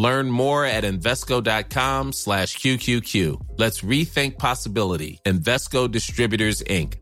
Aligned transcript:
Learn 0.00 0.30
more 0.30 0.64
at 0.64 0.84
Invesco.com 0.84 2.12
slash 2.14 2.56
QQQ. 2.56 3.36
Let's 3.58 3.82
rethink 3.82 4.38
possibility. 4.38 5.20
Invesco 5.26 5.90
Distributors, 5.90 6.62
Inc. 6.62 6.94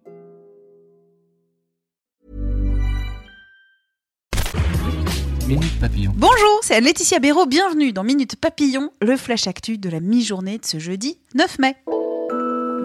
Minute 5.46 5.80
Papillon. 5.80 6.12
Bonjour, 6.16 6.58
c'est 6.62 6.80
Laetitia 6.80 7.20
Béraud. 7.20 7.46
Bienvenue 7.46 7.92
dans 7.92 8.02
Minute 8.02 8.34
Papillon, 8.34 8.90
le 9.00 9.16
flash 9.16 9.46
actu 9.46 9.78
de 9.78 9.88
la 9.88 10.00
mi-journée 10.00 10.58
de 10.58 10.66
ce 10.66 10.80
jeudi 10.80 11.20
9 11.34 11.58
mai. 11.60 11.76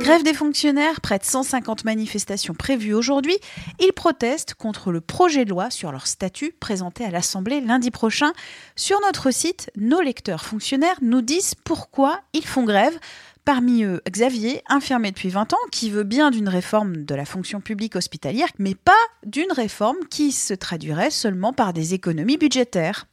Grève 0.04 0.24
des 0.24 0.34
fonctionnaires, 0.34 1.00
près 1.00 1.18
de 1.18 1.24
150 1.24 1.86
manifestations 1.86 2.54
prévues 2.54 2.94
aujourd'hui. 2.94 3.38
Ils 3.80 3.94
protestent 3.94 4.54
contre 4.54 4.92
le 4.92 5.00
projet 5.00 5.46
de 5.46 5.50
loi 5.50 5.70
sur 5.70 5.94
leur 5.94 6.08
statut 6.08 6.54
présenté 6.60 7.06
à 7.06 7.10
l'Assemblée 7.10 7.62
lundi 7.62 7.90
prochain. 7.90 8.34
Sur 8.76 9.00
notre 9.00 9.32
site, 9.32 9.72
nos 9.78 10.02
lecteurs 10.02 10.44
fonctionnaires 10.44 10.98
nous 11.02 11.22
disent 11.22 11.56
pourquoi 11.56 12.20
ils 12.34 12.46
font 12.46 12.66
grève. 12.66 13.00
Parmi 13.46 13.86
eux, 13.86 14.02
Xavier, 14.10 14.62
infirmé 14.68 15.12
depuis 15.12 15.30
20 15.30 15.54
ans, 15.54 15.58
qui 15.72 15.90
veut 15.90 16.04
bien 16.04 16.32
d'une 16.32 16.50
réforme 16.50 17.06
de 17.06 17.16
la 17.16 17.24
fonction 17.24 17.62
publique 17.62 17.96
hospitalière, 17.96 18.50
mais 18.60 18.76
pas 18.76 18.92
d'une 19.26 19.54
réforme 19.54 19.98
qui 20.10 20.34
se 20.34 20.54
traduirait 20.54 21.12
seulement 21.12 21.54
par 21.54 21.72
des 21.72 21.94
économies 21.94 22.38
budgétaires. 22.38 23.08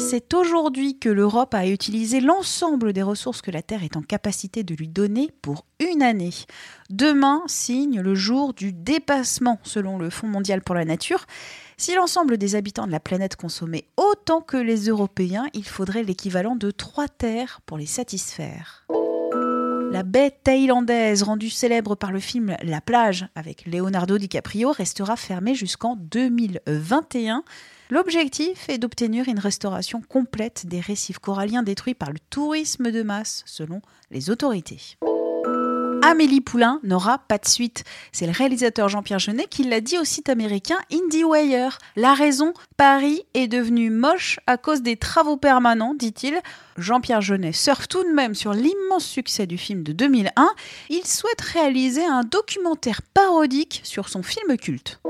C'est 0.00 0.32
aujourd'hui 0.34 0.98
que 0.98 1.10
l'Europe 1.10 1.54
a 1.54 1.66
utilisé 1.66 2.20
l'ensemble 2.20 2.92
des 2.92 3.02
ressources 3.02 3.42
que 3.42 3.50
la 3.50 3.62
Terre 3.62 3.84
est 3.84 3.96
en 3.96 4.02
capacité 4.02 4.64
de 4.64 4.74
lui 4.74 4.88
donner 4.88 5.30
pour 5.42 5.66
une 5.78 6.02
année. 6.02 6.32
Demain 6.88 7.42
signe 7.46 8.00
le 8.00 8.14
jour 8.14 8.54
du 8.54 8.72
dépassement, 8.72 9.60
selon 9.62 9.98
le 9.98 10.08
Fonds 10.08 10.26
mondial 10.26 10.62
pour 10.62 10.74
la 10.74 10.86
nature. 10.86 11.26
Si 11.76 11.94
l'ensemble 11.94 12.38
des 12.38 12.56
habitants 12.56 12.86
de 12.86 12.92
la 12.92 12.98
planète 12.98 13.36
consommait 13.36 13.84
autant 13.96 14.40
que 14.40 14.56
les 14.56 14.88
Européens, 14.88 15.46
il 15.52 15.64
faudrait 15.64 16.02
l'équivalent 16.02 16.56
de 16.56 16.70
trois 16.70 17.06
terres 17.06 17.60
pour 17.66 17.76
les 17.76 17.86
satisfaire. 17.86 18.86
La 19.92 20.02
baie 20.02 20.30
thaïlandaise, 20.30 21.22
rendue 21.22 21.50
célèbre 21.50 21.94
par 21.94 22.10
le 22.10 22.20
film 22.20 22.56
La 22.62 22.80
plage 22.80 23.28
avec 23.34 23.66
Leonardo 23.66 24.18
DiCaprio, 24.18 24.72
restera 24.72 25.16
fermée 25.16 25.54
jusqu'en 25.54 25.96
2021. 25.96 27.44
L'objectif 27.90 28.68
est 28.68 28.78
d'obtenir 28.78 29.28
une 29.28 29.40
restauration 29.40 30.00
complète 30.00 30.64
des 30.66 30.78
récifs 30.78 31.18
coralliens 31.18 31.64
détruits 31.64 31.94
par 31.94 32.12
le 32.12 32.20
tourisme 32.30 32.92
de 32.92 33.02
masse, 33.02 33.42
selon 33.46 33.82
les 34.12 34.30
autorités. 34.30 34.96
Amélie 36.02 36.40
Poulain 36.40 36.78
n'aura 36.84 37.18
pas 37.18 37.38
de 37.38 37.48
suite. 37.48 37.82
C'est 38.12 38.26
le 38.26 38.32
réalisateur 38.32 38.88
Jean-Pierre 38.88 39.18
Jeunet 39.18 39.46
qui 39.50 39.64
l'a 39.64 39.80
dit 39.80 39.98
au 39.98 40.04
site 40.04 40.28
américain 40.28 40.78
IndieWire. 40.92 41.78
La 41.96 42.14
raison, 42.14 42.54
Paris 42.76 43.22
est 43.34 43.48
devenu 43.48 43.90
moche 43.90 44.38
à 44.46 44.56
cause 44.56 44.82
des 44.82 44.96
travaux 44.96 45.36
permanents, 45.36 45.94
dit-il. 45.94 46.40
Jean-Pierre 46.78 47.20
Jeunet 47.20 47.52
surfe 47.52 47.88
tout 47.88 48.04
de 48.04 48.12
même 48.12 48.36
sur 48.36 48.54
l'immense 48.54 49.04
succès 49.04 49.46
du 49.46 49.58
film 49.58 49.82
de 49.82 49.92
2001. 49.92 50.48
Il 50.90 51.04
souhaite 51.04 51.40
réaliser 51.40 52.04
un 52.04 52.22
documentaire 52.22 53.02
parodique 53.02 53.80
sur 53.82 54.08
son 54.08 54.22
film 54.22 54.56
culte. 54.56 55.00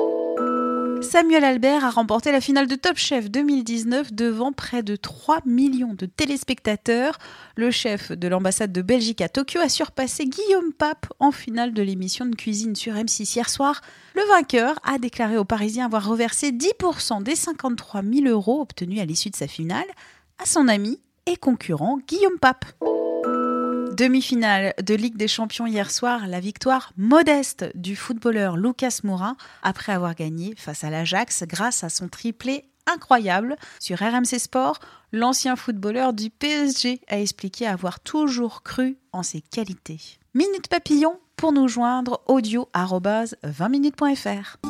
Samuel 1.02 1.44
Albert 1.44 1.84
a 1.84 1.90
remporté 1.90 2.30
la 2.30 2.40
finale 2.40 2.66
de 2.66 2.74
Top 2.74 2.96
Chef 2.96 3.30
2019 3.30 4.12
devant 4.12 4.52
près 4.52 4.82
de 4.82 4.96
3 4.96 5.40
millions 5.46 5.94
de 5.94 6.06
téléspectateurs. 6.06 7.18
Le 7.56 7.70
chef 7.70 8.12
de 8.12 8.28
l'ambassade 8.28 8.70
de 8.70 8.82
Belgique 8.82 9.20
à 9.20 9.28
Tokyo 9.28 9.60
a 9.60 9.68
surpassé 9.68 10.26
Guillaume 10.26 10.72
Pape 10.72 11.06
en 11.18 11.32
finale 11.32 11.72
de 11.72 11.82
l'émission 11.82 12.26
de 12.26 12.36
cuisine 12.36 12.76
sur 12.76 12.94
M6 12.94 13.34
hier 13.34 13.48
soir. 13.48 13.80
Le 14.14 14.22
vainqueur 14.28 14.78
a 14.84 14.98
déclaré 14.98 15.38
aux 15.38 15.44
Parisiens 15.44 15.86
avoir 15.86 16.06
reversé 16.06 16.52
10% 16.52 17.22
des 17.22 17.34
53 17.34 18.02
000 18.02 18.26
euros 18.26 18.60
obtenus 18.60 19.00
à 19.00 19.04
l'issue 19.04 19.30
de 19.30 19.36
sa 19.36 19.48
finale 19.48 19.88
à 20.38 20.46
son 20.46 20.68
ami 20.68 21.00
et 21.26 21.36
concurrent 21.36 21.98
Guillaume 22.06 22.38
Pape. 22.38 22.66
Demi-finale 24.00 24.72
de 24.82 24.94
Ligue 24.94 25.18
des 25.18 25.28
Champions 25.28 25.66
hier 25.66 25.90
soir, 25.90 26.26
la 26.26 26.40
victoire 26.40 26.94
modeste 26.96 27.70
du 27.74 27.96
footballeur 27.96 28.56
Lucas 28.56 29.00
Moura 29.04 29.36
après 29.62 29.92
avoir 29.92 30.14
gagné 30.14 30.54
face 30.56 30.84
à 30.84 30.88
l'Ajax 30.88 31.44
grâce 31.46 31.84
à 31.84 31.90
son 31.90 32.08
triplé 32.08 32.64
incroyable. 32.86 33.56
Sur 33.78 33.98
RMC 33.98 34.38
Sport, 34.38 34.78
l'ancien 35.12 35.54
footballeur 35.54 36.14
du 36.14 36.30
PSG 36.30 37.02
a 37.08 37.20
expliqué 37.20 37.66
avoir 37.66 38.00
toujours 38.00 38.62
cru 38.62 38.96
en 39.12 39.22
ses 39.22 39.42
qualités. 39.42 40.00
Minute 40.32 40.68
Papillon 40.68 41.20
pour 41.36 41.52
nous 41.52 41.68
joindre 41.68 42.22
audio 42.26 42.70
20minutes.fr. 42.74 44.69